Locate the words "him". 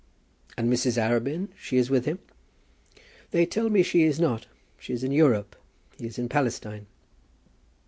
2.05-2.17